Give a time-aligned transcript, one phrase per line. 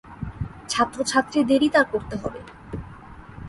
[0.69, 2.39] ছাত্রছাত্রীদেরই তা করতে হবে।